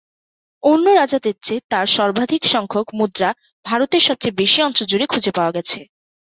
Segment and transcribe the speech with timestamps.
[0.63, 3.29] অন্য রাজাদের চেয়ে তার সর্বাধিক সংখ্যক মুদ্রা
[3.65, 5.79] ভারতের সবচেয়ে বেশি অঞ্চল জুড়ে খুঁজে পাওয়া গেছে।